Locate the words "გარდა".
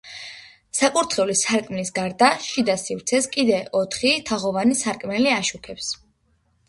1.99-2.31